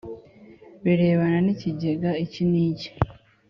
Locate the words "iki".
2.25-2.43, 2.67-2.89